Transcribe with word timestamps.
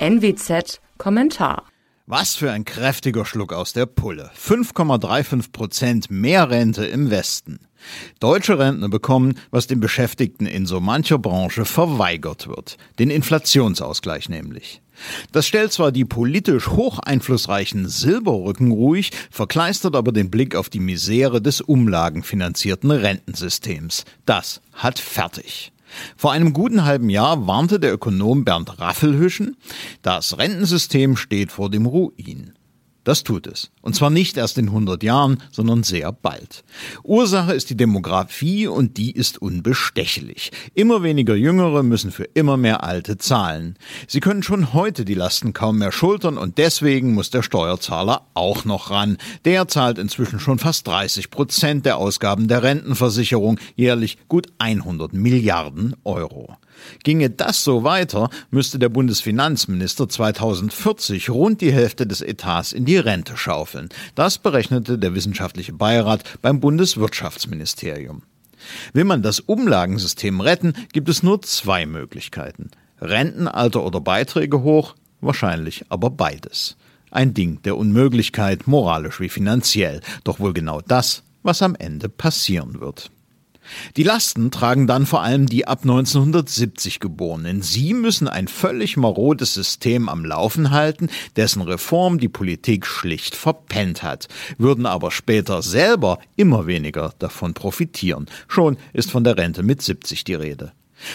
NWZ 0.00 0.80
Kommentar. 0.96 1.64
Was 2.06 2.36
für 2.36 2.52
ein 2.52 2.64
kräftiger 2.64 3.24
Schluck 3.24 3.52
aus 3.52 3.72
der 3.72 3.86
Pulle. 3.86 4.30
5,35 4.38 5.50
Prozent 5.50 6.08
mehr 6.08 6.50
Rente 6.50 6.86
im 6.86 7.10
Westen. 7.10 7.58
Deutsche 8.20 8.60
Rentner 8.60 8.88
bekommen, 8.88 9.40
was 9.50 9.66
den 9.66 9.80
Beschäftigten 9.80 10.46
in 10.46 10.66
so 10.66 10.78
mancher 10.78 11.18
Branche 11.18 11.64
verweigert 11.64 12.46
wird. 12.46 12.76
Den 13.00 13.10
Inflationsausgleich 13.10 14.28
nämlich. 14.28 14.82
Das 15.32 15.48
stellt 15.48 15.72
zwar 15.72 15.90
die 15.90 16.04
politisch 16.04 16.68
hoch 16.68 17.00
einflussreichen 17.00 17.88
Silberrücken 17.88 18.70
ruhig, 18.70 19.10
verkleistert 19.32 19.96
aber 19.96 20.12
den 20.12 20.30
Blick 20.30 20.54
auf 20.54 20.68
die 20.68 20.80
Misere 20.80 21.42
des 21.42 21.60
umlagenfinanzierten 21.60 22.92
Rentensystems. 22.92 24.04
Das 24.26 24.60
hat 24.74 25.00
fertig. 25.00 25.72
Vor 26.16 26.32
einem 26.32 26.52
guten 26.52 26.84
halben 26.84 27.10
Jahr 27.10 27.46
warnte 27.46 27.80
der 27.80 27.92
Ökonom 27.92 28.44
Bernd 28.44 28.78
Raffelhüschen, 28.78 29.56
das 30.02 30.38
Rentensystem 30.38 31.16
steht 31.16 31.52
vor 31.52 31.70
dem 31.70 31.86
Ruin. 31.86 32.57
Das 33.08 33.22
tut 33.22 33.46
es. 33.46 33.70
Und 33.80 33.94
zwar 33.94 34.10
nicht 34.10 34.36
erst 34.36 34.58
in 34.58 34.66
100 34.66 35.02
Jahren, 35.02 35.42
sondern 35.50 35.82
sehr 35.82 36.12
bald. 36.12 36.62
Ursache 37.04 37.54
ist 37.54 37.70
die 37.70 37.74
Demografie 37.74 38.66
und 38.66 38.98
die 38.98 39.12
ist 39.12 39.40
unbestechlich. 39.40 40.52
Immer 40.74 41.02
weniger 41.02 41.34
Jüngere 41.34 41.82
müssen 41.82 42.10
für 42.10 42.24
immer 42.24 42.58
mehr 42.58 42.84
Alte 42.84 43.16
zahlen. 43.16 43.78
Sie 44.08 44.20
können 44.20 44.42
schon 44.42 44.74
heute 44.74 45.06
die 45.06 45.14
Lasten 45.14 45.54
kaum 45.54 45.78
mehr 45.78 45.90
schultern 45.90 46.36
und 46.36 46.58
deswegen 46.58 47.14
muss 47.14 47.30
der 47.30 47.42
Steuerzahler 47.42 48.26
auch 48.34 48.66
noch 48.66 48.90
ran. 48.90 49.16
Der 49.46 49.68
zahlt 49.68 49.96
inzwischen 49.96 50.38
schon 50.38 50.58
fast 50.58 50.86
30 50.86 51.30
Prozent 51.30 51.86
der 51.86 51.96
Ausgaben 51.96 52.46
der 52.46 52.62
Rentenversicherung, 52.62 53.58
jährlich 53.74 54.18
gut 54.28 54.48
100 54.58 55.14
Milliarden 55.14 55.96
Euro. 56.04 56.58
Ginge 57.04 57.30
das 57.30 57.64
so 57.64 57.84
weiter, 57.84 58.30
müsste 58.50 58.78
der 58.78 58.88
Bundesfinanzminister 58.88 60.08
2040 60.08 61.30
rund 61.30 61.60
die 61.60 61.72
Hälfte 61.72 62.06
des 62.06 62.22
Etats 62.22 62.72
in 62.72 62.84
die 62.84 62.96
Rente 62.96 63.36
schaufeln. 63.36 63.88
Das 64.14 64.38
berechnete 64.38 64.98
der 64.98 65.14
wissenschaftliche 65.14 65.72
Beirat 65.72 66.24
beim 66.42 66.60
Bundeswirtschaftsministerium. 66.60 68.22
Will 68.92 69.04
man 69.04 69.22
das 69.22 69.40
Umlagensystem 69.40 70.40
retten, 70.40 70.74
gibt 70.92 71.08
es 71.08 71.22
nur 71.22 71.42
zwei 71.42 71.86
Möglichkeiten. 71.86 72.70
Rentenalter 73.00 73.84
oder 73.84 74.00
Beiträge 74.00 74.62
hoch, 74.62 74.94
wahrscheinlich 75.20 75.84
aber 75.88 76.10
beides. 76.10 76.76
Ein 77.10 77.32
Ding 77.32 77.62
der 77.62 77.76
Unmöglichkeit, 77.76 78.66
moralisch 78.66 79.20
wie 79.20 79.28
finanziell, 79.28 80.00
doch 80.24 80.40
wohl 80.40 80.52
genau 80.52 80.80
das, 80.80 81.22
was 81.42 81.62
am 81.62 81.74
Ende 81.74 82.08
passieren 82.08 82.80
wird. 82.80 83.10
Die 83.96 84.02
Lasten 84.02 84.50
tragen 84.50 84.86
dann 84.86 85.06
vor 85.06 85.22
allem 85.22 85.46
die 85.46 85.66
ab 85.66 85.80
1970 85.82 87.00
Geborenen. 87.00 87.62
Sie 87.62 87.94
müssen 87.94 88.28
ein 88.28 88.48
völlig 88.48 88.96
marodes 88.96 89.54
System 89.54 90.08
am 90.08 90.24
Laufen 90.24 90.70
halten, 90.70 91.08
dessen 91.36 91.62
Reform 91.62 92.18
die 92.18 92.28
Politik 92.28 92.86
schlicht 92.86 93.34
verpennt 93.34 94.02
hat, 94.02 94.28
würden 94.58 94.86
aber 94.86 95.10
später 95.10 95.62
selber 95.62 96.18
immer 96.36 96.66
weniger 96.66 97.14
davon 97.18 97.54
profitieren. 97.54 98.26
Schon 98.46 98.76
ist 98.92 99.10
von 99.10 99.24
der 99.24 99.36
Rente 99.36 99.62
mit 99.62 99.82
70 99.82 100.24
die 100.24 100.34
Rede. 100.34 100.72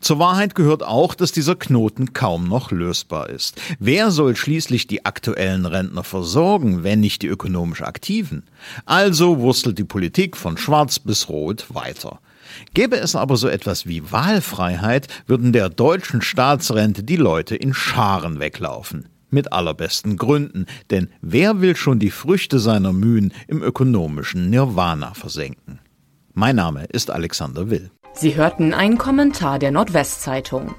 Zur 0.00 0.18
Wahrheit 0.18 0.54
gehört 0.54 0.82
auch, 0.82 1.14
dass 1.14 1.32
dieser 1.32 1.56
Knoten 1.56 2.12
kaum 2.12 2.48
noch 2.48 2.70
lösbar 2.70 3.28
ist. 3.30 3.60
Wer 3.78 4.10
soll 4.10 4.36
schließlich 4.36 4.86
die 4.86 5.04
aktuellen 5.04 5.66
Rentner 5.66 6.04
versorgen, 6.04 6.82
wenn 6.82 7.00
nicht 7.00 7.22
die 7.22 7.28
ökonomisch 7.28 7.82
Aktiven? 7.82 8.44
Also 8.84 9.38
wurstelt 9.38 9.78
die 9.78 9.84
Politik 9.84 10.36
von 10.36 10.56
schwarz 10.56 10.98
bis 10.98 11.28
rot 11.28 11.66
weiter. 11.68 12.20
Gäbe 12.74 12.96
es 12.96 13.16
aber 13.16 13.36
so 13.36 13.48
etwas 13.48 13.86
wie 13.86 14.10
Wahlfreiheit, 14.12 15.08
würden 15.26 15.52
der 15.52 15.68
deutschen 15.68 16.22
Staatsrente 16.22 17.02
die 17.02 17.16
Leute 17.16 17.56
in 17.56 17.74
Scharen 17.74 18.38
weglaufen. 18.38 19.08
Mit 19.30 19.52
allerbesten 19.52 20.16
Gründen, 20.16 20.66
denn 20.90 21.08
wer 21.20 21.60
will 21.60 21.74
schon 21.74 21.98
die 21.98 22.12
Früchte 22.12 22.60
seiner 22.60 22.92
Mühen 22.92 23.32
im 23.48 23.62
ökonomischen 23.62 24.50
Nirvana 24.50 25.14
versenken? 25.14 25.80
Mein 26.32 26.56
Name 26.56 26.84
ist 26.84 27.10
Alexander 27.10 27.70
Will. 27.70 27.90
Sie 28.18 28.34
hörten 28.34 28.72
einen 28.72 28.96
Kommentar 28.96 29.58
der 29.58 29.70
Nordwestzeitung. 29.70 30.74